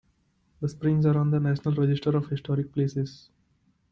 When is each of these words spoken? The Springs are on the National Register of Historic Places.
The 0.61 0.67
Springs 0.67 1.05
are 1.05 1.15
on 1.15 1.29
the 1.29 1.39
National 1.39 1.75
Register 1.75 2.17
of 2.17 2.25
Historic 2.27 2.73
Places. 2.73 3.29